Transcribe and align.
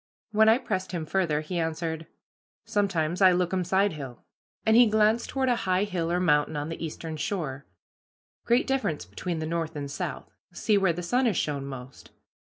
When 0.31 0.49
I 0.49 0.57
pressed 0.57 0.93
him 0.93 1.05
further 1.05 1.41
he 1.41 1.59
answered, 1.59 2.07
"Sometimes 2.65 3.21
I 3.21 3.33
lookum 3.33 3.61
sidehill," 3.63 4.23
and 4.65 4.75
he 4.75 4.89
glanced 4.89 5.29
toward 5.29 5.47
a 5.47 5.55
high 5.69 5.83
hill 5.83 6.11
or 6.11 6.19
mountain 6.19 6.55
on 6.57 6.69
the 6.69 6.83
eastern 6.83 7.17
shore; 7.17 7.67
"great 8.43 8.65
difference 8.65 9.05
between 9.05 9.37
the 9.37 9.45
north 9.45 9.75
and 9.75 9.91
south; 9.91 10.31
see 10.53 10.75
where 10.75 10.91
the 10.91 11.03
sun 11.03 11.27
has 11.27 11.37
shone 11.37 11.67
most. 11.67 12.09